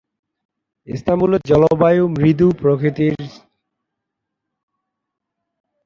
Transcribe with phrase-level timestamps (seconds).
[0.87, 3.15] ইস্তাম্বুলের জলবায়ু মৃদু প্রকৃতির।